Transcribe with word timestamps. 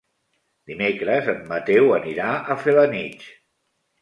Dimecres 0.71 1.29
en 1.33 1.43
Mateu 1.51 1.93
anirà 1.99 2.31
a 2.33 2.59
Felanitx. 2.63 3.31